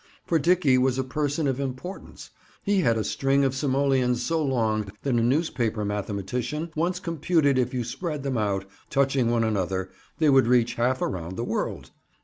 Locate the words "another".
9.43-9.91